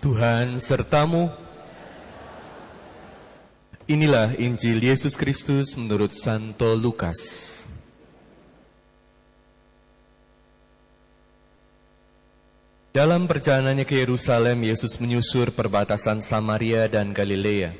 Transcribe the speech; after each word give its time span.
Tuhan 0.00 0.56
sertamu. 0.64 1.28
Inilah 3.84 4.32
Injil 4.40 4.80
Yesus 4.80 5.12
Kristus 5.12 5.76
menurut 5.76 6.08
Santo 6.08 6.72
Lukas. 6.72 7.20
Dalam 12.96 13.28
perjalanannya 13.28 13.84
ke 13.84 14.00
Yerusalem, 14.00 14.72
Yesus 14.72 14.96
menyusur 14.96 15.52
perbatasan 15.52 16.24
Samaria 16.24 16.88
dan 16.88 17.12
Galilea. 17.12 17.76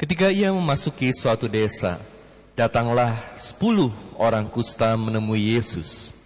Ketika 0.00 0.32
ia 0.32 0.48
memasuki 0.48 1.12
suatu 1.12 1.52
desa, 1.52 2.00
datanglah 2.56 3.20
sepuluh 3.36 3.92
orang 4.16 4.48
kusta 4.48 4.96
menemui 4.96 5.52
Yesus. 5.52 6.16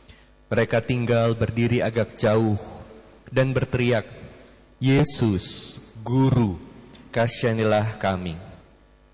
Mereka 0.55 0.87
tinggal 0.87 1.35
berdiri 1.35 1.83
agak 1.83 2.15
jauh 2.15 2.63
dan 3.27 3.51
berteriak, 3.51 4.21
Yesus, 4.83 5.79
Guru, 6.03 6.59
kasihanilah 7.14 8.03
kami. 8.03 8.35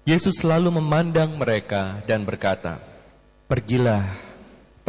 Yesus 0.09 0.41
selalu 0.41 0.81
memandang 0.81 1.37
mereka 1.37 2.01
dan 2.09 2.25
berkata, 2.25 2.81
Pergilah, 3.45 4.17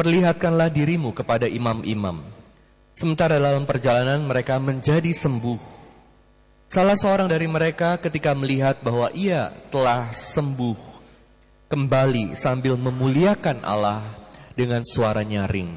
perlihatkanlah 0.00 0.72
dirimu 0.72 1.12
kepada 1.12 1.44
imam-imam. 1.44 2.24
Sementara 2.96 3.36
dalam 3.36 3.68
perjalanan 3.68 4.24
mereka 4.24 4.56
menjadi 4.56 5.12
sembuh. 5.12 5.60
Salah 6.72 6.96
seorang 6.96 7.28
dari 7.28 7.44
mereka 7.44 8.00
ketika 8.00 8.32
melihat 8.32 8.80
bahwa 8.80 9.12
ia 9.12 9.52
telah 9.68 10.08
sembuh, 10.16 10.80
kembali 11.68 12.32
sambil 12.32 12.80
memuliakan 12.80 13.60
Allah 13.68 14.16
dengan 14.56 14.80
suara 14.80 15.20
nyaring. 15.28 15.76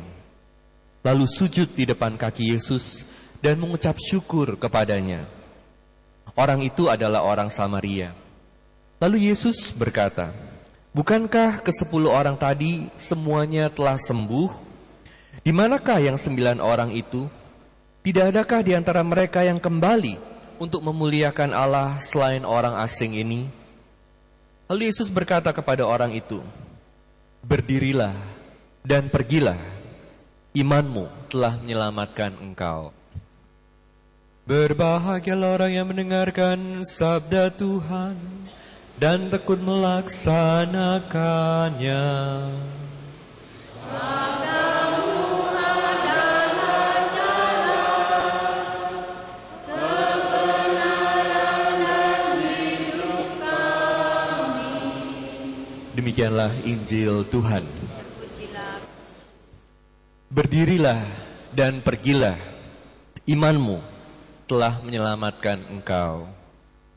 Lalu 1.03 1.27
sujud 1.27 1.75
di 1.75 1.83
depan 1.83 2.15
kaki 2.15 2.55
Yesus 2.55 3.03
dan 3.43 3.59
mengucap 3.59 3.99
syukur 3.99 4.55
kepadanya. 4.55 5.27
Orang 6.31 6.63
itu 6.63 6.87
adalah 6.87 7.27
orang 7.27 7.51
Samaria. 7.51 8.15
Lalu 9.03 9.27
Yesus 9.27 9.75
berkata, 9.75 10.31
Bukankah 10.95 11.59
ke 11.59 11.75
sepuluh 11.75 12.07
orang 12.07 12.39
tadi 12.39 12.87
semuanya 12.95 13.67
telah 13.67 13.99
sembuh? 13.99 14.47
Di 15.43 15.51
manakah 15.51 15.99
yang 15.99 16.15
sembilan 16.15 16.63
orang 16.63 16.95
itu? 16.95 17.27
Tidak 17.99 18.31
adakah 18.31 18.63
di 18.63 18.71
antara 18.71 19.03
mereka 19.03 19.43
yang 19.43 19.59
kembali 19.59 20.15
untuk 20.63 20.79
memuliakan 20.79 21.51
Allah 21.51 21.99
selain 21.99 22.47
orang 22.47 22.79
asing 22.79 23.19
ini? 23.19 23.51
Lalu 24.71 24.87
Yesus 24.87 25.11
berkata 25.11 25.51
kepada 25.51 25.83
orang 25.83 26.15
itu, 26.15 26.39
Berdirilah 27.43 28.15
dan 28.87 29.11
pergilah, 29.11 29.59
imanmu 30.55 31.27
telah 31.27 31.59
menyelamatkan 31.59 32.39
engkau. 32.39 33.02
Berbahagialah 34.43 35.55
orang 35.55 35.71
yang 35.71 35.87
mendengarkan 35.87 36.83
sabda 36.83 37.47
Tuhan 37.55 38.19
dan 38.99 39.31
tekun 39.31 39.63
melaksanakannya. 39.63 42.03
Demikianlah 55.95 56.51
Injil 56.67 57.23
Tuhan. 57.31 57.63
Berdirilah 60.27 60.99
dan 61.55 61.79
pergilah 61.79 62.35
imanmu 63.23 63.92
telah 64.45 64.83
menyelamatkan 64.83 65.63
engkau. 65.71 66.27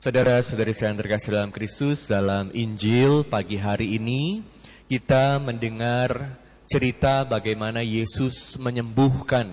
Saudara-saudari 0.03 0.75
yang 0.77 0.99
terkasih 0.99 1.31
dalam 1.35 1.51
Kristus, 1.51 2.07
dalam 2.07 2.51
Injil 2.55 3.27
pagi 3.27 3.59
hari 3.59 3.99
ini 3.99 4.43
kita 4.87 5.43
mendengar 5.43 6.39
cerita 6.67 7.27
bagaimana 7.27 7.83
Yesus 7.83 8.55
menyembuhkan 8.59 9.51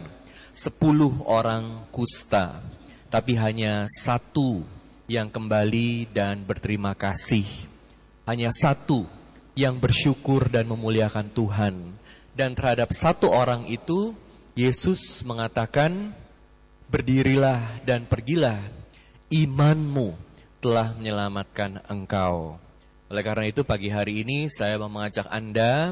sepuluh 0.53 1.25
orang 1.25 1.89
kusta, 1.89 2.61
tapi 3.09 3.33
hanya 3.37 3.89
satu 3.89 4.61
yang 5.09 5.29
kembali 5.29 6.09
dan 6.13 6.45
berterima 6.45 6.93
kasih. 6.93 7.45
Hanya 8.23 8.53
satu 8.53 9.05
yang 9.53 9.77
bersyukur 9.77 10.49
dan 10.49 10.69
memuliakan 10.69 11.29
Tuhan. 11.33 11.75
Dan 12.33 12.57
terhadap 12.57 12.89
satu 12.93 13.29
orang 13.29 13.69
itu, 13.69 14.17
Yesus 14.57 15.21
mengatakan, 15.21 16.17
Berdirilah 16.93 17.81
dan 17.89 18.05
pergilah, 18.05 18.61
imanmu 19.33 20.13
telah 20.61 20.93
menyelamatkan 20.93 21.81
engkau. 21.89 22.61
Oleh 23.09 23.23
karena 23.25 23.49
itu 23.49 23.65
pagi 23.65 23.89
hari 23.89 24.21
ini 24.21 24.45
saya 24.45 24.77
mau 24.77 24.93
mengajak 24.93 25.25
Anda 25.33 25.89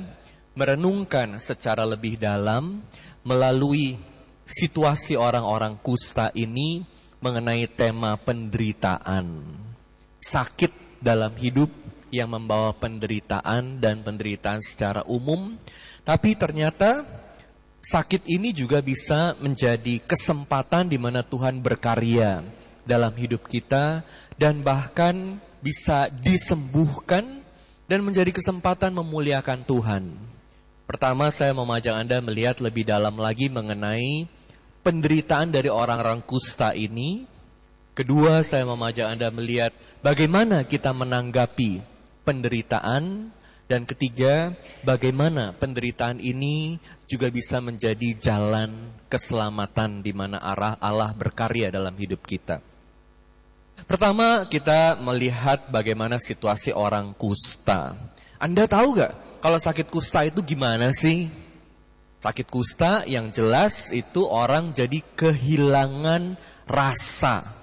merenungkan 0.53 1.41
secara 1.41 1.89
lebih 1.89 2.21
dalam 2.21 2.85
melalui 3.25 3.97
situasi 4.45 5.17
orang-orang 5.17 5.81
kusta 5.81 6.29
ini 6.37 6.85
mengenai 7.17 7.65
tema 7.73 8.13
penderitaan. 8.21 9.57
Sakit 10.21 11.01
dalam 11.01 11.33
hidup 11.33 11.73
yang 12.13 12.29
membawa 12.29 12.77
penderitaan 12.77 13.81
dan 13.81 14.05
penderitaan 14.05 14.61
secara 14.61 15.01
umum, 15.09 15.57
tapi 16.05 16.37
ternyata 16.37 17.09
sakit 17.81 18.29
ini 18.29 18.53
juga 18.53 18.79
bisa 18.79 19.33
menjadi 19.41 19.97
kesempatan 20.05 20.85
di 20.85 21.01
mana 21.01 21.25
Tuhan 21.25 21.59
berkarya 21.59 22.45
dalam 22.85 23.13
hidup 23.17 23.49
kita 23.49 24.05
dan 24.37 24.61
bahkan 24.61 25.41
bisa 25.61 26.09
disembuhkan 26.09 27.41
dan 27.89 27.99
menjadi 28.05 28.29
kesempatan 28.31 28.93
memuliakan 28.93 29.65
Tuhan. 29.65 30.03
Pertama 30.85 31.27
saya 31.33 31.51
mengajak 31.57 31.95
Anda 31.97 32.21
melihat 32.21 32.61
lebih 32.61 32.85
dalam 32.85 33.17
lagi 33.17 33.49
mengenai 33.49 34.29
penderitaan 34.85 35.49
dari 35.53 35.69
orang-orang 35.69 36.21
kusta 36.25 36.73
ini. 36.77 37.25
Kedua 37.91 38.41
saya 38.41 38.63
mengajak 38.63 39.07
Anda 39.07 39.27
melihat 39.29 39.75
bagaimana 39.99 40.63
kita 40.63 40.95
menanggapi 40.95 41.83
penderitaan 42.23 43.29
dan 43.71 43.87
ketiga, 43.87 44.51
bagaimana 44.83 45.55
penderitaan 45.55 46.19
ini 46.19 46.75
juga 47.07 47.31
bisa 47.31 47.63
menjadi 47.63 48.19
jalan 48.19 48.91
keselamatan 49.07 50.03
di 50.03 50.11
mana 50.11 50.43
arah 50.43 50.75
Allah 50.83 51.15
berkarya 51.15 51.71
dalam 51.71 51.95
hidup 51.95 52.19
kita. 52.27 52.59
Pertama, 53.87 54.43
kita 54.51 54.99
melihat 54.99 55.71
bagaimana 55.71 56.19
situasi 56.19 56.75
orang 56.75 57.15
kusta. 57.15 57.95
Anda 58.35 58.67
tahu 58.67 58.99
gak 58.99 59.39
kalau 59.39 59.55
sakit 59.55 59.87
kusta 59.87 60.27
itu 60.27 60.43
gimana 60.43 60.91
sih? 60.91 61.31
Sakit 62.19 62.51
kusta 62.51 63.07
yang 63.07 63.31
jelas 63.31 63.95
itu 63.95 64.27
orang 64.27 64.75
jadi 64.75 64.99
kehilangan 65.15 66.35
rasa 66.67 67.60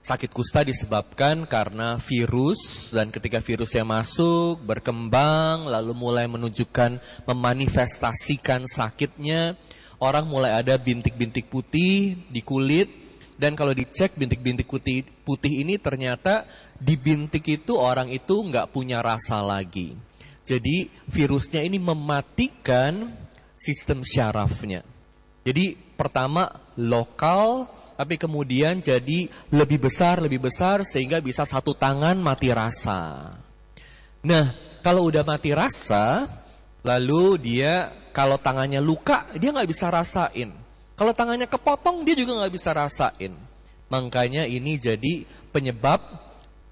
Sakit 0.00 0.32
kusta 0.32 0.64
disebabkan 0.64 1.44
karena 1.44 2.00
virus 2.00 2.88
dan 2.96 3.12
ketika 3.12 3.44
virusnya 3.44 3.84
masuk, 3.84 4.56
berkembang, 4.64 5.68
lalu 5.68 5.92
mulai 5.92 6.24
menunjukkan, 6.24 6.96
memanifestasikan 7.28 8.64
sakitnya, 8.64 9.60
orang 10.00 10.24
mulai 10.24 10.56
ada 10.56 10.80
bintik-bintik 10.80 11.52
putih 11.52 12.16
di 12.32 12.40
kulit, 12.40 12.88
dan 13.36 13.52
kalau 13.52 13.76
dicek 13.76 14.16
bintik-bintik 14.16 14.64
putih, 14.64 15.04
putih 15.24 15.64
ini 15.64 15.76
ternyata 15.76 16.48
di 16.80 16.96
bintik 16.96 17.44
itu 17.44 17.76
orang 17.76 18.08
itu 18.08 18.40
nggak 18.40 18.72
punya 18.72 19.04
rasa 19.04 19.44
lagi. 19.44 19.92
Jadi 20.48 20.88
virusnya 21.12 21.60
ini 21.60 21.76
mematikan 21.76 23.16
sistem 23.60 24.00
syarafnya. 24.00 24.80
Jadi 25.44 25.76
pertama 25.76 26.48
lokal 26.80 27.68
tapi 28.00 28.16
kemudian 28.16 28.80
jadi 28.80 29.28
lebih 29.52 29.76
besar, 29.76 30.24
lebih 30.24 30.40
besar 30.40 30.80
sehingga 30.88 31.20
bisa 31.20 31.44
satu 31.44 31.76
tangan 31.76 32.16
mati 32.16 32.48
rasa. 32.48 33.36
Nah, 34.24 34.56
kalau 34.80 35.12
udah 35.12 35.20
mati 35.20 35.52
rasa, 35.52 36.24
lalu 36.80 37.36
dia 37.36 37.92
kalau 38.16 38.40
tangannya 38.40 38.80
luka, 38.80 39.28
dia 39.36 39.52
nggak 39.52 39.68
bisa 39.68 39.92
rasain. 39.92 40.48
Kalau 40.96 41.12
tangannya 41.12 41.44
kepotong, 41.44 42.00
dia 42.08 42.16
juga 42.16 42.40
nggak 42.40 42.54
bisa 42.56 42.72
rasain. 42.72 43.36
Makanya 43.92 44.48
ini 44.48 44.80
jadi 44.80 45.28
penyebab 45.52 46.00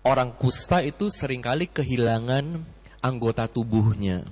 orang 0.09 0.33
kusta 0.33 0.81
itu 0.81 1.13
sering 1.13 1.45
kali 1.45 1.69
kehilangan 1.69 2.65
anggota 3.05 3.45
tubuhnya. 3.53 4.25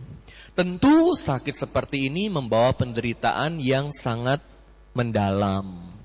Tentu 0.57 1.13
sakit 1.13 1.53
seperti 1.53 2.09
ini 2.09 2.33
membawa 2.33 2.73
penderitaan 2.73 3.61
yang 3.61 3.93
sangat 3.93 4.41
mendalam. 4.97 5.96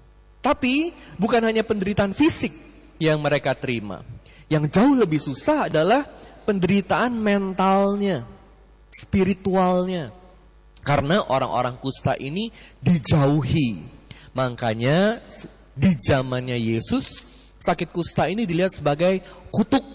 Tapi 0.41 0.89
bukan 1.21 1.41
hanya 1.45 1.61
penderitaan 1.61 2.17
fisik 2.17 2.49
yang 2.97 3.21
mereka 3.21 3.53
terima. 3.53 4.01
Yang 4.49 4.73
jauh 4.73 4.97
lebih 4.97 5.21
susah 5.21 5.69
adalah 5.69 6.03
penderitaan 6.43 7.13
mentalnya, 7.13 8.25
spiritualnya. 8.89 10.09
Karena 10.81 11.21
orang-orang 11.29 11.77
kusta 11.77 12.17
ini 12.17 12.49
dijauhi. 12.81 13.85
Makanya 14.33 15.21
di 15.77 15.93
zamannya 15.93 16.57
Yesus, 16.57 17.23
sakit 17.61 17.93
kusta 17.93 18.25
ini 18.25 18.49
dilihat 18.49 18.73
sebagai 18.73 19.21
kutuk. 19.53 19.85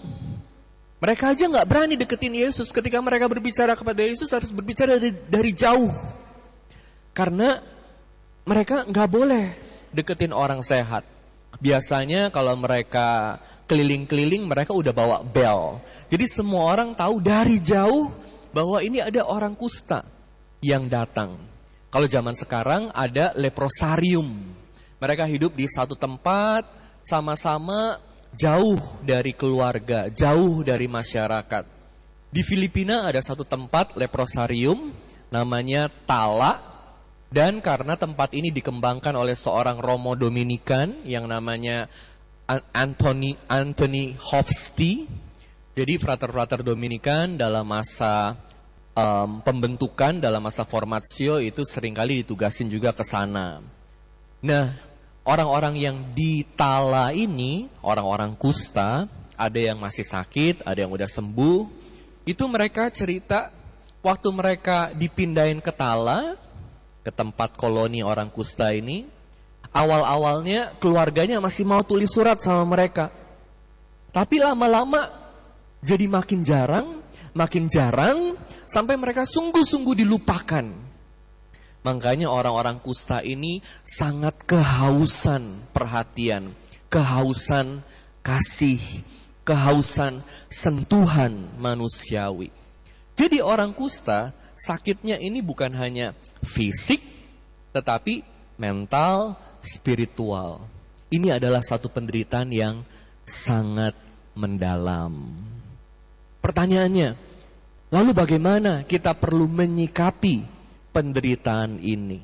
Mereka 0.97 1.35
aja 1.35 1.45
nggak 1.45 1.67
berani 1.67 1.99
deketin 1.99 2.33
Yesus. 2.33 2.71
Ketika 2.71 3.03
mereka 3.03 3.27
berbicara 3.27 3.75
kepada 3.75 3.99
Yesus 3.99 4.31
harus 4.31 4.49
berbicara 4.49 4.95
dari, 4.95 5.11
dari 5.27 5.51
jauh. 5.51 5.91
Karena 7.11 7.59
mereka 8.47 8.87
nggak 8.87 9.09
boleh 9.11 9.66
deketin 9.91 10.35
orang 10.35 10.63
sehat. 10.63 11.05
Biasanya 11.57 12.29
kalau 12.29 12.53
mereka 12.59 13.39
keliling-keliling 13.67 14.47
mereka 14.47 14.71
udah 14.71 14.93
bawa 14.95 15.17
bel. 15.21 15.83
Jadi 16.07 16.25
semua 16.25 16.71
orang 16.71 16.95
tahu 16.95 17.19
dari 17.19 17.59
jauh 17.59 18.09
bahwa 18.55 18.79
ini 18.79 19.03
ada 19.03 19.27
orang 19.27 19.53
kusta 19.53 20.07
yang 20.63 20.87
datang. 20.87 21.37
Kalau 21.91 22.07
zaman 22.07 22.35
sekarang 22.35 22.89
ada 22.95 23.35
leprosarium. 23.35 24.55
Mereka 24.97 25.29
hidup 25.29 25.53
di 25.53 25.69
satu 25.69 25.93
tempat 25.93 26.65
sama-sama 27.05 28.01
jauh 28.33 28.81
dari 29.05 29.31
keluarga, 29.37 30.09
jauh 30.09 30.65
dari 30.65 30.89
masyarakat. 30.89 31.63
Di 32.27 32.41
Filipina 32.43 33.07
ada 33.07 33.21
satu 33.23 33.47
tempat 33.47 33.95
leprosarium 33.95 34.91
namanya 35.31 35.87
Tala 36.03 36.76
dan 37.27 37.59
karena 37.59 37.99
tempat 37.99 38.31
ini 38.31 38.55
dikembangkan 38.55 39.11
oleh 39.11 39.35
seorang 39.35 39.83
Romo 39.83 40.15
Dominikan 40.15 41.03
yang 41.03 41.27
namanya 41.27 41.91
Anthony 42.71 43.35
Anthony 43.51 44.15
Hofsti. 44.15 45.07
Jadi 45.77 45.93
frater-frater 45.99 46.65
Dominikan 46.65 47.37
dalam 47.37 47.67
masa 47.67 48.33
um, 48.97 49.43
pembentukan 49.45 50.17
dalam 50.17 50.41
masa 50.41 50.65
formatio 50.65 51.37
itu 51.37 51.61
sering 51.67 51.93
kali 51.93 52.25
ditugasin 52.25 52.71
juga 52.71 52.95
ke 52.95 53.05
sana. 53.05 53.61
Nah, 54.41 54.73
orang-orang 55.27 55.75
yang 55.77 55.97
ditala 56.15 57.13
ini, 57.13 57.69
orang-orang 57.85 58.33
kusta, 58.39 59.05
ada 59.37 59.59
yang 59.59 59.77
masih 59.77 60.07
sakit, 60.07 60.65
ada 60.65 60.79
yang 60.81 60.89
udah 60.89 61.05
sembuh. 61.05 61.69
Itu 62.25 62.49
mereka 62.49 62.89
cerita 62.89 63.53
waktu 64.01 64.27
mereka 64.33 64.89
dipindahin 64.95 65.61
ke 65.61 65.69
Tala, 65.69 66.46
ke 67.07 67.11
tempat 67.15 67.55
koloni 67.55 68.03
orang 68.03 68.27
kusta 68.27 68.75
ini, 68.75 69.07
awal-awalnya 69.71 70.75
keluarganya 70.75 71.39
masih 71.39 71.63
mau 71.63 71.79
tulis 71.79 72.11
surat 72.11 72.35
sama 72.43 72.67
mereka. 72.67 73.07
Tapi 74.11 74.43
lama-lama 74.43 75.07
jadi 75.79 76.03
makin 76.11 76.43
jarang, 76.43 76.99
makin 77.31 77.71
jarang, 77.71 78.35
sampai 78.67 78.99
mereka 78.99 79.23
sungguh-sungguh 79.23 80.03
dilupakan. 80.03 80.67
Makanya 81.87 82.27
orang-orang 82.27 82.83
kusta 82.83 83.23
ini 83.23 83.63
sangat 83.87 84.43
kehausan 84.43 85.63
perhatian, 85.71 86.51
kehausan 86.91 87.87
kasih, 88.19 88.83
kehausan 89.47 90.19
sentuhan 90.51 91.55
manusiawi. 91.55 92.51
Jadi 93.15 93.39
orang 93.39 93.71
kusta 93.71 94.35
sakitnya 94.57 95.21
ini 95.21 95.39
bukan 95.45 95.71
hanya 95.77 96.17
fisik, 96.41 96.99
tetapi 97.71 98.25
mental, 98.57 99.37
spiritual. 99.61 100.65
Ini 101.07 101.37
adalah 101.39 101.63
satu 101.63 101.87
penderitaan 101.87 102.51
yang 102.51 102.83
sangat 103.23 103.95
mendalam. 104.35 105.31
Pertanyaannya, 106.43 107.15
lalu 107.93 108.11
bagaimana 108.11 108.83
kita 108.83 109.15
perlu 109.15 109.47
menyikapi 109.47 110.43
penderitaan 110.91 111.79
ini. 111.79 112.19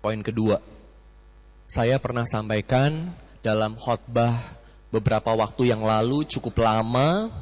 Poin 0.00 0.18
kedua, 0.24 0.58
saya 1.68 2.00
pernah 2.00 2.24
sampaikan 2.24 3.12
dalam 3.44 3.76
khotbah 3.76 4.40
beberapa 4.92 5.32
waktu 5.32 5.72
yang 5.72 5.82
lalu 5.84 6.24
cukup 6.28 6.60
lama, 6.60 7.32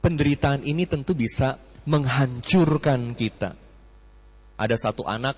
penderitaan 0.00 0.64
ini 0.64 0.84
tentu 0.84 1.12
bisa 1.16 1.56
menghancurkan 1.84 3.12
kita. 3.16 3.56
Ada 4.56 4.76
satu 4.90 5.04
anak 5.04 5.36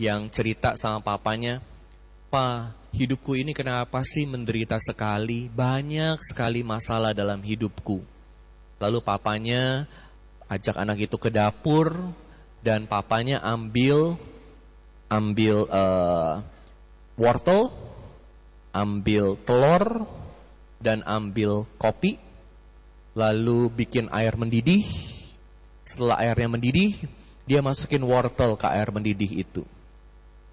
yang 0.00 0.28
cerita 0.32 0.74
sama 0.76 1.04
papanya, 1.04 1.60
"Pa, 2.32 2.72
hidupku 2.94 3.36
ini 3.36 3.52
kenapa 3.52 4.00
sih 4.04 4.24
menderita 4.24 4.80
sekali? 4.80 5.52
Banyak 5.52 6.20
sekali 6.24 6.64
masalah 6.64 7.12
dalam 7.12 7.44
hidupku." 7.44 8.00
Lalu 8.80 8.98
papanya 9.04 9.86
ajak 10.48 10.76
anak 10.80 11.06
itu 11.06 11.16
ke 11.20 11.28
dapur, 11.28 12.12
dan 12.62 12.86
papanya 12.86 13.42
ambil 13.42 14.14
ambil 15.10 15.68
uh, 15.68 16.40
wortel, 17.18 17.68
ambil 18.72 19.36
telur 19.44 20.08
dan 20.80 21.04
ambil 21.04 21.68
kopi, 21.76 22.16
lalu 23.12 23.68
bikin 23.68 24.08
air 24.08 24.32
mendidih. 24.38 24.80
Setelah 25.82 26.22
airnya 26.22 26.46
mendidih, 26.46 26.94
dia 27.46 27.58
masukin 27.58 28.02
wortel 28.06 28.54
ke 28.54 28.66
air 28.70 28.88
mendidih 28.94 29.42
itu. 29.42 29.62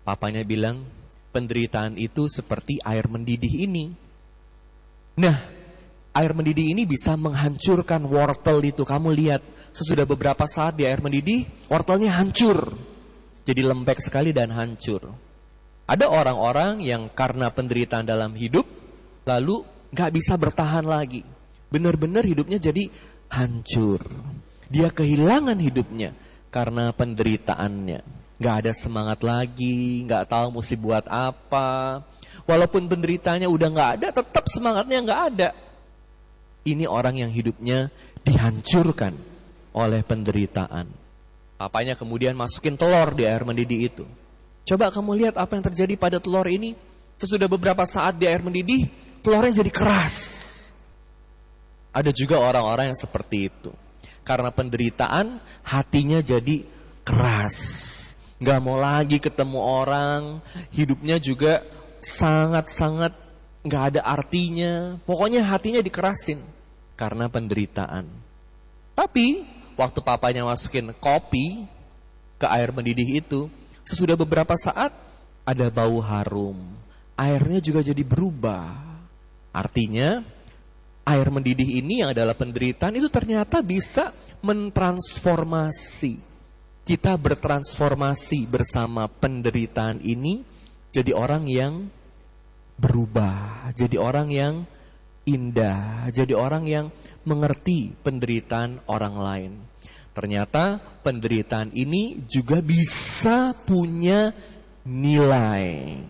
Papanya 0.01 0.41
bilang, 0.41 0.81
penderitaan 1.29 1.95
itu 2.01 2.25
seperti 2.25 2.81
air 2.81 3.05
mendidih 3.05 3.69
ini. 3.69 3.93
Nah, 5.21 5.37
air 6.17 6.31
mendidih 6.33 6.73
ini 6.73 6.89
bisa 6.89 7.13
menghancurkan 7.13 8.01
wortel 8.09 8.57
itu. 8.65 8.81
Kamu 8.81 9.13
lihat, 9.13 9.45
sesudah 9.69 10.09
beberapa 10.09 10.49
saat 10.49 10.75
di 10.75 10.89
air 10.89 10.97
mendidih, 10.97 11.45
wortelnya 11.69 12.17
hancur. 12.17 12.73
Jadi 13.45 13.61
lembek 13.61 14.01
sekali 14.01 14.33
dan 14.33 14.49
hancur. 14.53 15.13
Ada 15.89 16.05
orang-orang 16.05 16.85
yang 16.85 17.09
karena 17.09 17.49
penderitaan 17.49 18.05
dalam 18.05 18.33
hidup, 18.37 18.65
lalu 19.25 19.65
gak 19.89 20.13
bisa 20.13 20.37
bertahan 20.37 20.85
lagi. 20.85 21.25
Benar-benar 21.69 22.25
hidupnya 22.25 22.61
jadi 22.61 22.89
hancur. 23.29 24.01
Dia 24.69 24.93
kehilangan 24.93 25.57
hidupnya 25.57 26.13
karena 26.53 26.93
penderitaannya. 26.93 28.21
Gak 28.39 28.55
ada 28.63 28.71
semangat 28.71 29.19
lagi, 29.25 30.05
gak 30.07 30.31
tahu 30.31 30.61
mesti 30.61 30.79
buat 30.79 31.09
apa. 31.09 31.99
Walaupun 32.47 32.87
penderitaannya 32.87 33.49
udah 33.49 33.69
gak 33.73 33.91
ada, 33.99 34.07
tetap 34.15 34.45
semangatnya 34.47 35.03
gak 35.03 35.21
ada. 35.35 35.49
Ini 36.63 36.85
orang 36.85 37.19
yang 37.19 37.31
hidupnya 37.33 37.89
dihancurkan 38.23 39.17
oleh 39.73 40.01
penderitaan. 40.05 40.87
Papanya 41.59 41.97
kemudian 41.99 42.39
masukin 42.39 42.79
telur 42.79 43.11
di 43.11 43.27
air 43.27 43.43
mendidih 43.43 43.91
itu. 43.91 44.05
Coba 44.63 44.93
kamu 44.93 45.19
lihat 45.19 45.35
apa 45.35 45.59
yang 45.59 45.65
terjadi 45.65 45.93
pada 45.99 46.17
telur 46.21 46.47
ini. 46.47 46.77
Sesudah 47.19 47.51
beberapa 47.51 47.83
saat 47.83 48.15
di 48.15 48.31
air 48.31 48.39
mendidih, 48.39 48.87
telurnya 49.19 49.59
jadi 49.59 49.71
keras. 49.73 50.15
Ada 51.91 52.15
juga 52.15 52.39
orang-orang 52.39 52.95
yang 52.95 52.99
seperti 52.99 53.51
itu. 53.51 53.75
Karena 54.23 54.53
penderitaan, 54.53 55.41
hatinya 55.65 56.21
jadi 56.21 56.63
keras. 57.01 57.57
Gak 58.39 58.59
mau 58.63 58.79
lagi 58.79 59.19
ketemu 59.19 59.59
orang, 59.59 60.21
hidupnya 60.71 61.19
juga 61.19 61.65
sangat-sangat 61.99 63.11
gak 63.67 63.83
ada 63.95 64.01
artinya. 64.05 64.95
Pokoknya 65.03 65.43
hatinya 65.43 65.83
dikerasin 65.83 66.39
karena 66.95 67.27
penderitaan. 67.27 68.07
Tapi 68.95 69.43
waktu 69.79 69.99
papanya 70.03 70.43
masukin 70.43 70.91
kopi 70.99 71.67
ke 72.39 72.47
air 72.47 72.71
mendidih 72.71 73.23
itu, 73.23 73.51
sesudah 73.83 74.15
beberapa 74.15 74.55
saat 74.55 74.91
ada 75.47 75.67
bau 75.71 75.99
harum. 76.03 76.59
Airnya 77.19 77.59
juga 77.59 77.83
jadi 77.83 78.03
berubah. 78.03 78.75
Artinya, 79.51 80.23
air 81.09 81.27
mendidih 81.33 81.81
ini 81.81 82.05
yang 82.05 82.13
adalah 82.13 82.37
penderitaan 82.37 82.93
itu 82.93 83.09
ternyata 83.09 83.65
bisa 83.65 84.13
mentransformasi. 84.45 86.21
Kita 86.85 87.17
bertransformasi 87.17 88.45
bersama 88.49 89.09
penderitaan 89.09 90.01
ini 90.05 90.41
jadi 90.89 91.13
orang 91.13 91.45
yang 91.49 91.73
berubah, 92.77 93.69
jadi 93.77 93.97
orang 94.01 94.27
yang 94.29 94.55
indah, 95.25 96.09
jadi 96.09 96.33
orang 96.33 96.65
yang 96.65 96.85
mengerti 97.25 97.93
penderitaan 98.01 98.81
orang 98.89 99.15
lain. 99.17 99.51
Ternyata 100.17 100.81
penderitaan 101.05 101.69
ini 101.77 102.25
juga 102.25 102.59
bisa 102.63 103.53
punya 103.53 104.33
nilai. 104.83 106.01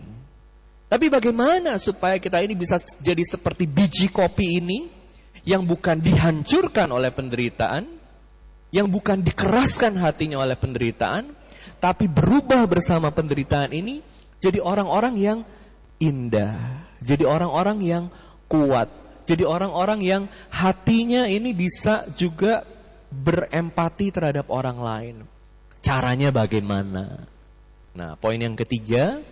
Tapi 0.90 1.06
bagaimana 1.06 1.78
supaya 1.78 2.18
kita 2.18 2.42
ini 2.42 2.58
bisa 2.58 2.74
jadi 2.98 3.22
seperti 3.22 3.70
biji 3.70 4.10
kopi 4.10 4.58
ini 4.58 4.90
yang 5.46 5.62
bukan 5.62 6.02
dihancurkan 6.02 6.90
oleh 6.90 7.14
penderitaan, 7.14 7.86
yang 8.74 8.90
bukan 8.90 9.22
dikeraskan 9.22 9.94
hatinya 10.02 10.42
oleh 10.42 10.58
penderitaan, 10.58 11.30
tapi 11.78 12.10
berubah 12.10 12.66
bersama 12.66 13.14
penderitaan 13.14 13.70
ini 13.70 14.02
jadi 14.42 14.58
orang-orang 14.58 15.14
yang 15.14 15.38
indah, 16.02 16.58
jadi 16.98 17.22
orang-orang 17.22 17.78
yang 17.86 18.04
kuat, 18.50 18.90
jadi 19.30 19.46
orang-orang 19.46 20.02
yang 20.02 20.22
hatinya 20.50 21.30
ini 21.30 21.54
bisa 21.54 22.02
juga 22.18 22.66
berempati 23.14 24.10
terhadap 24.10 24.50
orang 24.50 24.78
lain. 24.82 25.16
Caranya 25.78 26.34
bagaimana? 26.34 27.30
Nah, 27.94 28.18
poin 28.18 28.42
yang 28.42 28.58
ketiga, 28.58 29.22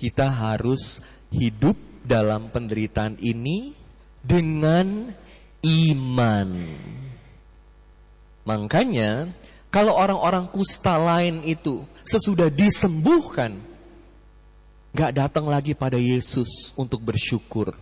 kita 0.00 0.32
harus 0.32 1.04
hidup 1.28 1.76
dalam 2.00 2.48
penderitaan 2.48 3.20
ini 3.20 3.76
dengan 4.24 5.12
iman. 5.60 6.50
Makanya, 8.48 9.28
kalau 9.68 9.92
orang-orang 9.92 10.48
kusta 10.48 10.96
lain 10.96 11.44
itu 11.44 11.84
sesudah 12.00 12.48
disembuhkan, 12.48 13.60
gak 14.96 15.12
datang 15.12 15.44
lagi 15.44 15.76
pada 15.76 16.00
Yesus 16.00 16.72
untuk 16.80 17.04
bersyukur, 17.04 17.76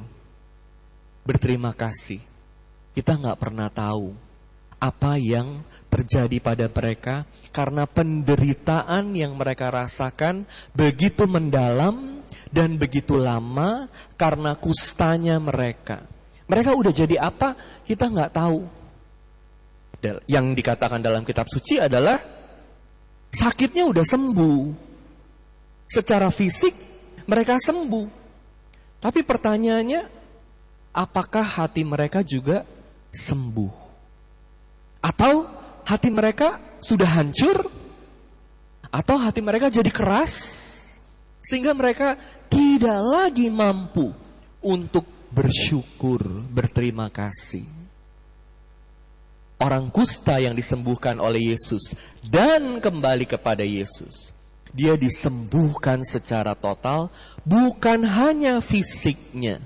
berterima 1.22 1.70
kasih. 1.70 2.18
Kita 2.98 3.14
gak 3.14 3.38
pernah 3.38 3.70
tahu 3.70 4.10
apa 4.82 5.14
yang 5.22 5.62
terjadi 5.88 6.37
pada 6.38 6.68
mereka 6.68 7.25
karena 7.50 7.88
penderitaan 7.88 9.16
yang 9.16 9.35
mereka 9.35 9.73
rasakan 9.73 10.45
begitu 10.76 11.25
mendalam 11.25 12.21
dan 12.52 12.76
begitu 12.76 13.16
lama 13.16 13.88
karena 14.16 14.57
kustanya 14.57 15.40
mereka. 15.40 16.04
Mereka 16.49 16.73
udah 16.73 16.92
jadi 16.92 17.16
apa? 17.21 17.57
Kita 17.85 18.09
nggak 18.09 18.33
tahu. 18.33 18.61
Yang 20.30 20.47
dikatakan 20.57 21.02
dalam 21.02 21.26
kitab 21.26 21.45
suci 21.50 21.76
adalah 21.76 22.16
sakitnya 23.28 23.85
udah 23.85 24.04
sembuh. 24.04 24.61
Secara 25.88 26.28
fisik 26.33 26.73
mereka 27.28 27.61
sembuh. 27.61 28.07
Tapi 28.99 29.21
pertanyaannya, 29.23 30.02
apakah 30.97 31.45
hati 31.45 31.85
mereka 31.85 32.25
juga 32.25 32.64
sembuh? 33.12 33.73
Atau 35.04 35.58
hati 35.88 36.12
mereka 36.12 36.61
sudah 36.85 37.09
hancur 37.09 37.64
atau 38.92 39.16
hati 39.16 39.40
mereka 39.40 39.73
jadi 39.73 39.88
keras 39.88 40.37
sehingga 41.40 41.73
mereka 41.73 42.21
tidak 42.52 43.00
lagi 43.00 43.49
mampu 43.49 44.12
untuk 44.61 45.09
bersyukur, 45.33 46.21
berterima 46.52 47.09
kasih. 47.09 47.64
Orang 49.59 49.90
kusta 49.90 50.38
yang 50.38 50.54
disembuhkan 50.54 51.18
oleh 51.18 51.57
Yesus 51.57 51.97
dan 52.23 52.78
kembali 52.78 53.26
kepada 53.26 53.64
Yesus. 53.64 54.30
Dia 54.71 54.95
disembuhkan 54.95 56.04
secara 56.04 56.52
total, 56.54 57.09
bukan 57.42 58.04
hanya 58.04 58.61
fisiknya, 58.61 59.59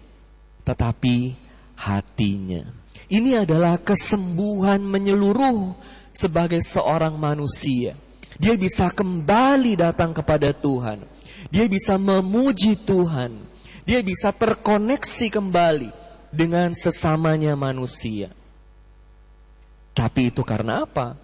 tetapi 0.64 1.34
hatinya. 1.76 2.64
Ini 3.12 3.44
adalah 3.44 3.76
kesembuhan 3.76 4.80
menyeluruh 4.80 5.76
sebagai 6.12 6.60
seorang 6.60 7.16
manusia. 7.16 7.96
Dia 8.36 8.56
bisa 8.56 8.88
kembali 8.88 9.76
datang 9.76 10.12
kepada 10.12 10.52
Tuhan. 10.52 11.04
Dia 11.52 11.68
bisa 11.68 12.00
memuji 12.00 12.76
Tuhan. 12.76 13.36
Dia 13.82 14.00
bisa 14.00 14.30
terkoneksi 14.30 15.26
kembali 15.28 15.90
dengan 16.32 16.72
sesamanya 16.72 17.52
manusia. 17.58 18.32
Tapi 19.92 20.32
itu 20.32 20.40
karena 20.40 20.88
apa? 20.88 21.18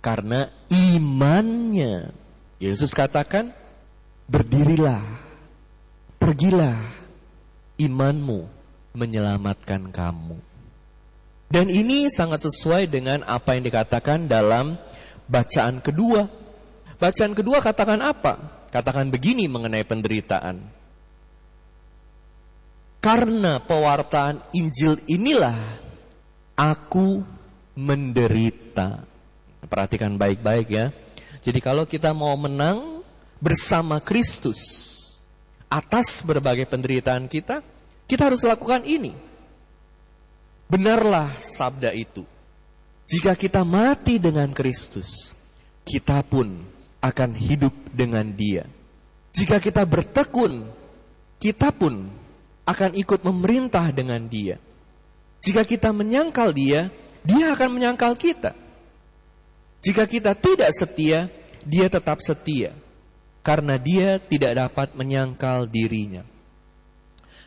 Karena 0.00 0.48
imannya. 0.72 2.10
Yesus 2.56 2.96
katakan, 2.96 3.52
berdirilah, 4.30 5.02
pergilah, 6.16 6.80
imanmu 7.76 8.48
menyelamatkan 8.96 9.92
kamu. 9.92 10.51
Dan 11.52 11.68
ini 11.68 12.08
sangat 12.08 12.48
sesuai 12.48 12.88
dengan 12.88 13.20
apa 13.28 13.52
yang 13.52 13.68
dikatakan 13.68 14.24
dalam 14.24 14.80
bacaan 15.28 15.84
kedua. 15.84 16.24
Bacaan 16.96 17.36
kedua 17.36 17.60
katakan 17.60 18.00
apa? 18.00 18.64
Katakan 18.72 19.12
begini 19.12 19.44
mengenai 19.52 19.84
penderitaan. 19.84 20.64
Karena 23.04 23.60
pewartaan 23.60 24.40
Injil 24.56 24.96
inilah 25.04 25.52
aku 26.56 27.20
menderita. 27.76 29.04
Perhatikan 29.68 30.16
baik-baik 30.16 30.66
ya. 30.72 30.88
Jadi 31.44 31.60
kalau 31.60 31.84
kita 31.84 32.16
mau 32.16 32.32
menang 32.40 33.04
bersama 33.44 34.00
Kristus 34.00 34.56
atas 35.68 36.24
berbagai 36.24 36.64
penderitaan 36.64 37.28
kita, 37.28 37.60
kita 38.08 38.32
harus 38.32 38.40
lakukan 38.40 38.88
ini. 38.88 39.31
Benarlah 40.72 41.36
sabda 41.36 41.92
itu. 41.92 42.24
Jika 43.04 43.36
kita 43.36 43.60
mati 43.60 44.16
dengan 44.16 44.48
Kristus, 44.56 45.36
kita 45.84 46.24
pun 46.24 46.64
akan 46.96 47.30
hidup 47.36 47.76
dengan 47.92 48.24
Dia. 48.32 48.64
Jika 49.36 49.60
kita 49.60 49.84
bertekun, 49.84 50.64
kita 51.36 51.76
pun 51.76 52.08
akan 52.64 52.90
ikut 52.96 53.20
memerintah 53.20 53.92
dengan 53.92 54.24
Dia. 54.24 54.56
Jika 55.44 55.60
kita 55.68 55.92
menyangkal 55.92 56.56
Dia, 56.56 56.88
Dia 57.20 57.52
akan 57.52 57.76
menyangkal 57.76 58.16
kita. 58.16 58.56
Jika 59.84 60.08
kita 60.08 60.32
tidak 60.32 60.72
setia, 60.72 61.28
Dia 61.68 61.92
tetap 61.92 62.24
setia, 62.24 62.72
karena 63.44 63.76
Dia 63.76 64.16
tidak 64.16 64.56
dapat 64.56 64.96
menyangkal 64.96 65.68
dirinya. 65.68 66.31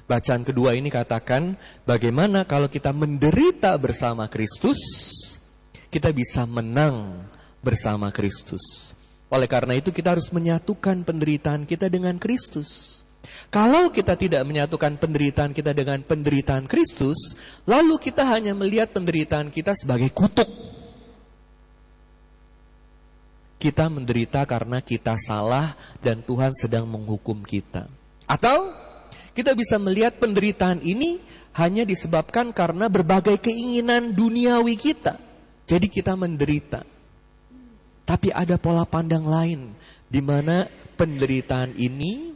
Bacaan 0.06 0.46
kedua 0.46 0.78
ini 0.78 0.94
katakan 0.94 1.58
bagaimana 1.82 2.46
kalau 2.46 2.70
kita 2.70 2.94
menderita 2.94 3.74
bersama 3.82 4.30
Kristus, 4.30 4.78
kita 5.90 6.14
bisa 6.14 6.46
menang 6.46 7.26
bersama 7.66 8.14
Kristus. 8.14 8.94
Oleh 9.34 9.50
karena 9.50 9.74
itu 9.74 9.90
kita 9.90 10.14
harus 10.14 10.30
menyatukan 10.30 11.02
penderitaan 11.02 11.66
kita 11.66 11.90
dengan 11.90 12.22
Kristus. 12.22 13.02
Kalau 13.50 13.90
kita 13.90 14.14
tidak 14.14 14.46
menyatukan 14.46 15.02
penderitaan 15.02 15.58
kita 15.58 15.74
dengan 15.74 16.06
penderitaan 16.06 16.70
Kristus, 16.70 17.34
lalu 17.66 17.98
kita 17.98 18.22
hanya 18.30 18.54
melihat 18.54 18.94
penderitaan 18.94 19.50
kita 19.50 19.74
sebagai 19.74 20.14
kutuk. 20.14 20.46
Kita 23.58 23.90
menderita 23.90 24.46
karena 24.46 24.86
kita 24.86 25.18
salah 25.18 25.74
dan 25.98 26.22
Tuhan 26.22 26.54
sedang 26.54 26.86
menghukum 26.86 27.42
kita. 27.42 27.90
Atau 28.30 28.85
kita 29.36 29.52
bisa 29.52 29.76
melihat 29.76 30.16
penderitaan 30.16 30.80
ini 30.80 31.20
hanya 31.60 31.84
disebabkan 31.84 32.56
karena 32.56 32.88
berbagai 32.88 33.36
keinginan 33.44 34.16
duniawi 34.16 34.80
kita. 34.80 35.20
Jadi 35.68 35.92
kita 35.92 36.16
menderita. 36.16 36.88
Tapi 38.06 38.32
ada 38.32 38.56
pola 38.56 38.88
pandang 38.88 39.28
lain 39.28 39.76
di 40.08 40.22
mana 40.24 40.70
penderitaan 40.96 41.76
ini 41.76 42.32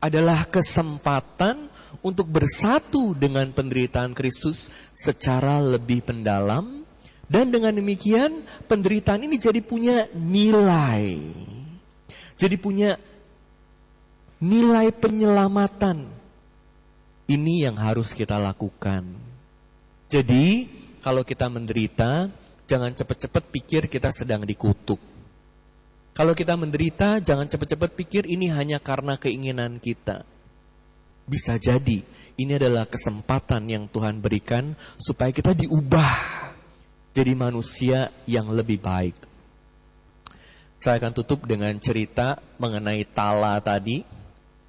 adalah 0.00 0.48
kesempatan 0.48 1.68
untuk 2.00 2.30
bersatu 2.30 3.12
dengan 3.12 3.52
penderitaan 3.52 4.16
Kristus 4.16 4.72
secara 4.96 5.60
lebih 5.60 6.00
pendalam 6.06 6.86
dan 7.26 7.52
dengan 7.52 7.74
demikian 7.74 8.46
penderitaan 8.70 9.26
ini 9.28 9.36
jadi 9.36 9.60
punya 9.60 10.08
nilai. 10.14 11.20
Jadi 12.40 12.56
punya 12.56 12.96
nilai 14.40 14.88
penyelamatan 14.94 16.19
ini 17.30 17.62
yang 17.62 17.78
harus 17.78 18.10
kita 18.10 18.34
lakukan. 18.42 19.06
Jadi, 20.10 20.66
kalau 20.98 21.22
kita 21.22 21.46
menderita, 21.46 22.26
jangan 22.66 22.90
cepat-cepat 22.90 23.44
pikir 23.54 23.86
kita 23.86 24.10
sedang 24.10 24.42
dikutuk. 24.42 24.98
Kalau 26.10 26.34
kita 26.34 26.58
menderita, 26.58 27.22
jangan 27.22 27.46
cepat-cepat 27.46 27.94
pikir 27.94 28.26
ini 28.26 28.50
hanya 28.50 28.82
karena 28.82 29.14
keinginan 29.14 29.78
kita. 29.78 30.26
Bisa 31.30 31.54
jadi, 31.54 32.02
ini 32.34 32.52
adalah 32.58 32.90
kesempatan 32.90 33.62
yang 33.70 33.86
Tuhan 33.86 34.18
berikan 34.18 34.74
supaya 34.98 35.30
kita 35.30 35.54
diubah 35.54 36.18
jadi 37.14 37.38
manusia 37.38 38.10
yang 38.26 38.50
lebih 38.50 38.82
baik. 38.82 39.14
Saya 40.80 40.98
akan 40.98 41.12
tutup 41.12 41.44
dengan 41.46 41.76
cerita 41.78 42.40
mengenai 42.58 43.04
Tala 43.06 43.60
tadi. 43.60 44.19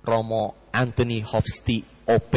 Romo 0.01 0.57
Anthony 0.73 1.21
Hofstee 1.21 1.85
OP. 2.09 2.33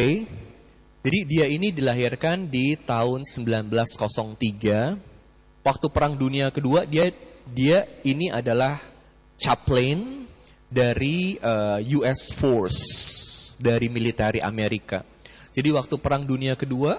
Jadi 1.04 1.25
dia 1.28 1.44
ini 1.49 1.73
dilahirkan 1.73 2.49
di 2.49 2.76
tahun 2.80 3.25
1903. 3.25 5.64
Waktu 5.64 5.88
Perang 5.88 6.16
Dunia 6.16 6.50
Kedua 6.52 6.85
dia 6.85 7.11
dia 7.44 7.85
ini 8.04 8.30
adalah 8.33 8.80
chaplain 9.37 10.25
dari 10.68 11.38
uh, 11.40 11.80
eh, 11.80 11.97
US 12.00 12.33
Force 12.33 12.80
dari 13.61 13.88
militer 13.92 14.40
Amerika. 14.40 15.04
Jadi 15.54 15.71
waktu 15.73 15.99
Perang 16.00 16.25
Dunia 16.25 16.56
Kedua 16.56 16.99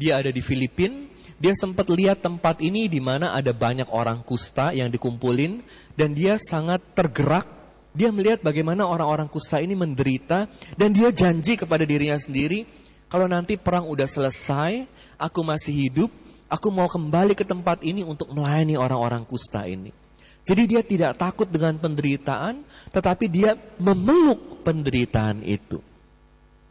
dia 0.00 0.16
ada 0.16 0.32
di 0.32 0.40
Filipina, 0.40 0.96
dia 1.36 1.52
sempat 1.52 1.92
lihat 1.92 2.24
tempat 2.24 2.64
ini 2.64 2.88
di 2.88 3.04
mana 3.04 3.36
ada 3.36 3.52
banyak 3.52 3.92
orang 3.92 4.24
kusta 4.24 4.72
yang 4.72 4.88
dikumpulin 4.88 5.60
dan 5.92 6.16
dia 6.16 6.40
sangat 6.40 6.80
tergerak 6.96 7.44
dia 7.90 8.14
melihat 8.14 8.38
bagaimana 8.42 8.86
orang-orang 8.86 9.26
kusta 9.26 9.58
ini 9.58 9.74
menderita 9.74 10.46
dan 10.78 10.94
dia 10.94 11.10
janji 11.10 11.58
kepada 11.58 11.82
dirinya 11.82 12.14
sendiri, 12.14 12.62
kalau 13.10 13.26
nanti 13.26 13.58
perang 13.58 13.90
udah 13.90 14.06
selesai, 14.06 14.86
aku 15.18 15.40
masih 15.42 15.74
hidup, 15.74 16.10
aku 16.46 16.70
mau 16.70 16.86
kembali 16.86 17.34
ke 17.34 17.42
tempat 17.42 17.82
ini 17.82 18.06
untuk 18.06 18.30
melayani 18.30 18.78
orang-orang 18.78 19.26
kusta 19.26 19.66
ini. 19.66 19.90
Jadi 20.46 20.62
dia 20.70 20.82
tidak 20.86 21.18
takut 21.18 21.50
dengan 21.50 21.76
penderitaan, 21.76 22.62
tetapi 22.94 23.26
dia 23.26 23.58
memeluk 23.82 24.62
penderitaan 24.62 25.42
itu. 25.42 25.82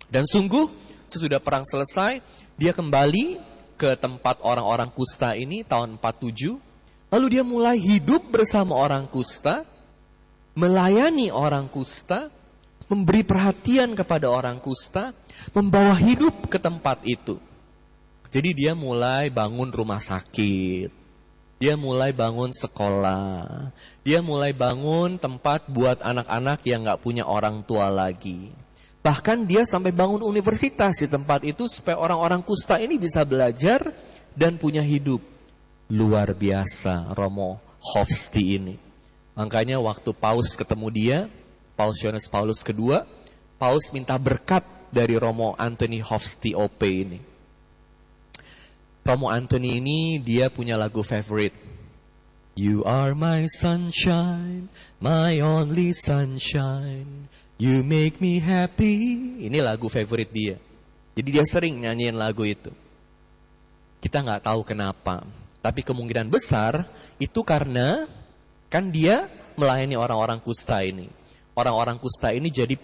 Dan 0.09 0.25
sungguh 0.25 0.67
sesudah 1.05 1.37
perang 1.37 1.67
selesai, 1.67 2.23
dia 2.57 2.73
kembali 2.73 3.39
ke 3.79 3.95
tempat 3.95 4.41
orang-orang 4.43 4.91
kusta 4.91 5.37
ini 5.37 5.63
tahun 5.63 6.01
47. 6.01 6.59
Lalu 7.09 7.25
dia 7.31 7.43
mulai 7.45 7.77
hidup 7.79 8.27
bersama 8.31 8.75
orang 8.75 9.07
kusta, 9.07 9.63
melayani 10.59 11.31
orang 11.31 11.71
kusta, 11.71 12.27
memberi 12.91 13.23
perhatian 13.23 13.95
kepada 13.95 14.27
orang 14.27 14.59
kusta, 14.59 15.15
membawa 15.55 15.95
hidup 15.95 16.51
ke 16.51 16.59
tempat 16.59 16.99
itu. 17.07 17.39
Jadi 18.27 18.51
dia 18.51 18.75
mulai 18.75 19.31
bangun 19.31 19.71
rumah 19.71 20.03
sakit, 20.03 20.91
dia 21.59 21.75
mulai 21.75 22.15
bangun 22.15 22.55
sekolah. 22.55 23.71
Dia 24.07 24.23
mulai 24.23 24.55
bangun 24.55 25.19
tempat 25.19 25.67
buat 25.67 25.99
anak-anak 25.99 26.63
yang 26.63 26.87
gak 26.87 27.03
punya 27.03 27.27
orang 27.27 27.67
tua 27.67 27.91
lagi. 27.91 28.47
Bahkan 29.03 29.43
dia 29.43 29.67
sampai 29.67 29.91
bangun 29.91 30.23
universitas 30.23 31.03
di 31.03 31.07
tempat 31.11 31.43
itu 31.43 31.67
supaya 31.67 31.99
orang-orang 31.99 32.39
kusta 32.47 32.79
ini 32.79 32.95
bisa 32.95 33.27
belajar 33.27 33.91
dan 34.35 34.55
punya 34.55 34.79
hidup. 34.79 35.19
Luar 35.91 36.31
biasa 36.31 37.11
Romo 37.11 37.59
Hofsti 37.83 38.43
ini. 38.55 38.88
Makanya 39.39 39.79
waktu 39.79 40.11
Paus 40.11 40.51
ketemu 40.59 40.87
dia, 40.91 41.19
Paus 41.79 41.95
Yohanes 42.03 42.27
Paulus 42.27 42.59
kedua, 42.59 43.07
Paus 43.55 43.87
minta 43.95 44.19
berkat 44.19 44.67
dari 44.91 45.15
Romo 45.15 45.55
Anthony 45.55 46.03
Hofsti 46.03 46.51
OP 46.51 46.83
ini. 46.83 47.23
Romo 49.07 49.31
Anthony 49.31 49.79
ini 49.79 50.19
dia 50.19 50.51
punya 50.51 50.75
lagu 50.75 51.07
favorite. 51.07 51.55
You 52.59 52.83
are 52.83 53.15
my 53.15 53.47
sunshine, 53.47 54.67
my 54.99 55.39
only 55.39 55.95
sunshine. 55.95 57.31
You 57.55 57.79
make 57.79 58.19
me 58.19 58.43
happy. 58.43 58.99
Ini 59.47 59.63
lagu 59.63 59.87
favorite 59.87 60.35
dia. 60.35 60.59
Jadi 61.15 61.29
dia 61.31 61.47
sering 61.47 61.79
nyanyiin 61.79 62.19
lagu 62.19 62.43
itu. 62.43 62.75
Kita 64.03 64.19
nggak 64.19 64.51
tahu 64.51 64.67
kenapa. 64.67 65.23
Tapi 65.63 65.79
kemungkinan 65.79 66.27
besar 66.27 66.83
itu 67.23 67.39
karena 67.47 68.18
kan 68.69 68.93
dia 68.93 69.27
melayani 69.57 69.99
orang-orang 69.99 70.39
kusta 70.39 70.79
ini. 70.85 71.09
Orang-orang 71.57 71.99
kusta 71.99 72.31
ini 72.31 72.47
jadi 72.47 72.79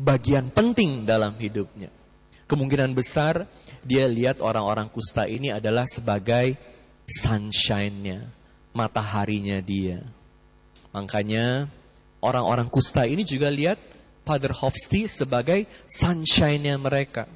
bagian 0.00 0.48
penting 0.48 1.04
dalam 1.04 1.36
hidupnya. 1.36 1.92
Kemungkinan 2.48 2.96
besar 2.96 3.44
dia 3.84 4.08
lihat 4.08 4.40
orang-orang 4.40 4.88
kusta 4.88 5.28
ini 5.28 5.52
adalah 5.52 5.84
sebagai 5.84 6.56
sunshine-nya, 7.04 8.32
mataharinya 8.72 9.60
dia. 9.60 10.00
Makanya 10.96 11.68
orang-orang 12.24 12.70
kusta 12.72 13.04
ini 13.04 13.26
juga 13.26 13.52
lihat 13.52 13.76
Father 14.24 14.56
Hofsti 14.56 15.04
sebagai 15.04 15.68
sunshine-nya 15.84 16.80
mereka. 16.80 17.28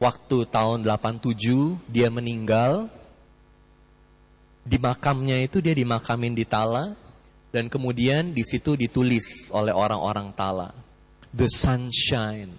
Waktu 0.00 0.48
tahun 0.48 0.82
87 0.88 1.78
dia 1.86 2.08
meninggal, 2.08 2.88
di 4.62 4.78
makamnya 4.78 5.42
itu 5.42 5.58
dia 5.58 5.74
dimakamin 5.74 6.38
di 6.38 6.46
Tala, 6.46 6.94
dan 7.50 7.66
kemudian 7.66 8.32
di 8.32 8.46
situ 8.46 8.78
ditulis 8.78 9.50
oleh 9.50 9.74
orang-orang 9.74 10.30
Tala, 10.32 10.70
The 11.34 11.50
Sunshine 11.50 12.54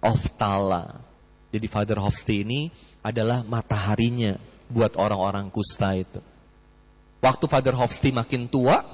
of 0.00 0.22
Tala. 0.38 1.02
Jadi 1.50 1.66
Father 1.66 1.98
Hofstee 1.98 2.46
ini 2.46 2.70
adalah 3.02 3.42
mataharinya 3.42 4.38
buat 4.70 4.94
orang-orang 5.00 5.48
kusta 5.48 5.96
itu. 5.96 6.20
Waktu 7.18 7.44
Father 7.50 7.74
Hofstee 7.74 8.14
makin 8.14 8.46
tua, 8.46 8.84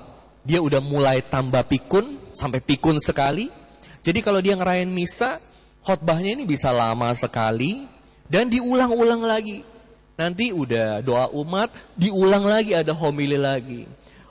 dia 0.40 0.62
udah 0.64 0.80
mulai 0.80 1.20
tambah 1.20 1.60
pikun, 1.68 2.32
sampai 2.32 2.64
pikun 2.64 2.96
sekali. 2.96 3.52
Jadi 4.00 4.20
kalau 4.24 4.40
dia 4.40 4.56
ngerayain 4.56 4.88
misa, 4.88 5.40
khotbahnya 5.84 6.36
ini 6.40 6.44
bisa 6.48 6.72
lama 6.72 7.12
sekali, 7.12 7.84
dan 8.28 8.48
diulang-ulang 8.48 9.24
lagi. 9.24 9.73
Nanti 10.14 10.54
udah 10.54 11.02
doa 11.02 11.26
umat, 11.34 11.74
diulang 11.98 12.46
lagi 12.46 12.70
ada 12.70 12.94
homili 12.94 13.34
lagi. 13.34 13.82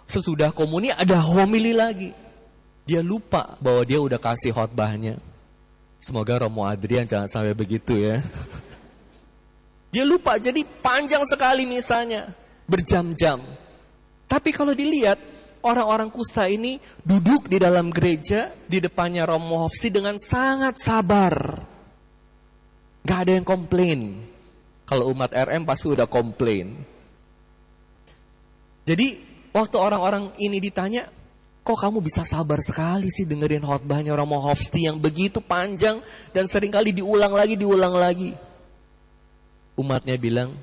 Sesudah 0.07 0.55
komuni 0.55 0.91
ada 0.91 1.19
homili 1.19 1.75
lagi. 1.75 2.15
Dia 2.87 3.03
lupa 3.03 3.55
bahwa 3.59 3.83
dia 3.83 3.99
udah 3.99 4.19
kasih 4.19 4.55
khotbahnya. 4.55 5.19
Semoga 6.03 6.43
Romo 6.43 6.67
Adrian 6.67 7.07
jangan 7.07 7.31
sampai 7.31 7.55
begitu 7.55 7.95
ya. 7.95 8.19
Dia 9.93 10.09
lupa, 10.09 10.41
jadi 10.41 10.65
panjang 10.81 11.21
sekali 11.21 11.69
misalnya. 11.69 12.33
Berjam-jam. 12.65 13.37
Tapi 14.25 14.49
kalau 14.49 14.73
dilihat, 14.73 15.21
orang-orang 15.61 16.09
kusta 16.09 16.49
ini 16.49 16.81
duduk 17.05 17.45
di 17.45 17.61
dalam 17.61 17.93
gereja, 17.93 18.49
di 18.65 18.81
depannya 18.81 19.29
Romo 19.29 19.61
Hofsi 19.61 19.93
dengan 19.93 20.17
sangat 20.17 20.81
sabar. 20.81 21.61
Gak 23.05 23.19
ada 23.21 23.31
yang 23.37 23.45
komplain. 23.45 24.32
Kalau 24.83 25.11
umat 25.15 25.31
RM 25.31 25.63
pasti 25.63 25.87
udah 25.87 26.07
komplain. 26.07 26.75
Jadi, 28.83 29.15
waktu 29.55 29.75
orang-orang 29.79 30.35
ini 30.43 30.59
ditanya, 30.59 31.07
Kok 31.63 31.79
kamu 31.79 32.03
bisa 32.03 32.27
sabar 32.27 32.59
sekali 32.59 33.07
sih 33.07 33.23
dengerin 33.23 33.63
khotbahnya 33.63 34.11
Romo 34.19 34.35
Hofsti 34.35 34.83
yang 34.83 34.99
begitu 34.99 35.39
panjang 35.39 36.03
dan 36.35 36.43
sering 36.43 36.67
kali 36.67 36.91
diulang 36.91 37.31
lagi, 37.31 37.55
diulang 37.55 37.95
lagi. 37.95 38.35
Umatnya 39.79 40.19
bilang, 40.19 40.59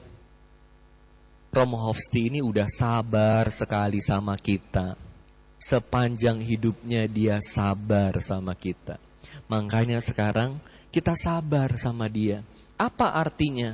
Romo 1.49 1.81
Hofsti 1.89 2.29
ini 2.29 2.45
udah 2.45 2.69
sabar 2.69 3.49
sekali 3.49 3.97
sama 4.05 4.37
kita. 4.37 4.93
Sepanjang 5.57 6.37
hidupnya 6.45 7.09
dia 7.09 7.41
sabar 7.41 8.21
sama 8.21 8.53
kita. 8.53 9.01
Makanya 9.49 10.05
sekarang 10.05 10.61
kita 10.93 11.17
sabar 11.17 11.81
sama 11.81 12.13
dia. 12.13 12.45
Apa 12.77 13.17
artinya? 13.17 13.73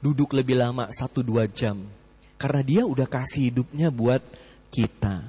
Duduk 0.00 0.32
lebih 0.32 0.56
lama 0.56 0.88
satu 0.88 1.20
dua 1.20 1.44
jam. 1.44 1.84
Karena 2.40 2.64
dia 2.64 2.82
udah 2.88 3.04
kasih 3.04 3.52
hidupnya 3.52 3.92
buat 3.92 4.24
kita. 4.72 5.28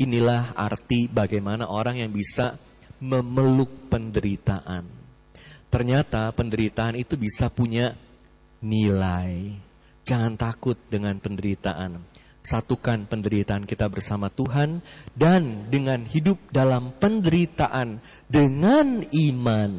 Inilah 0.00 0.56
arti 0.56 1.12
bagaimana 1.12 1.68
orang 1.68 2.00
yang 2.00 2.08
bisa 2.08 2.56
memeluk 3.04 3.92
penderitaan. 3.92 4.88
Ternyata 5.68 6.32
penderitaan 6.32 6.96
itu 6.96 7.20
bisa 7.20 7.52
punya 7.52 7.92
nilai. 8.64 9.56
Jangan 10.08 10.40
takut 10.40 10.80
dengan 10.88 11.20
penderitaan. 11.20 12.00
Satukan 12.40 13.04
penderitaan 13.04 13.68
kita 13.68 13.84
bersama 13.92 14.32
Tuhan 14.32 14.80
dan 15.12 15.68
dengan 15.68 16.08
hidup 16.08 16.40
dalam 16.48 16.96
penderitaan 16.96 18.00
dengan 18.24 19.04
iman. 19.04 19.72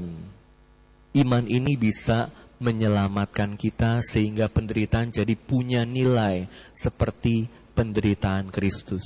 Iman 1.11 1.45
ini 1.49 1.73
bisa 1.75 2.29
menyelamatkan 2.61 3.57
kita 3.57 4.05
sehingga 4.05 4.45
penderitaan 4.45 5.09
jadi 5.09 5.33
punya 5.33 5.81
nilai 5.81 6.45
seperti 6.77 7.49
penderitaan 7.73 8.53
Kristus. 8.53 9.03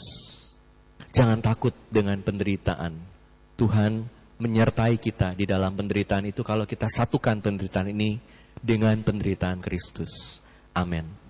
Jangan 1.16 1.40
takut 1.40 1.72
dengan 1.88 2.20
penderitaan. 2.20 3.00
Tuhan 3.56 4.12
menyertai 4.36 5.00
kita 5.00 5.32
di 5.32 5.48
dalam 5.48 5.72
penderitaan 5.72 6.28
itu 6.28 6.44
kalau 6.44 6.68
kita 6.68 6.92
satukan 6.92 7.40
penderitaan 7.40 7.88
ini 7.96 8.20
dengan 8.60 9.00
penderitaan 9.00 9.64
Kristus. 9.64 10.44
Amin. 10.76 11.26